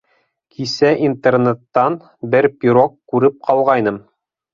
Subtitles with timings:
[0.53, 1.97] Кисә интернеттан
[2.37, 4.01] бер пирог күреп ҡалғайным.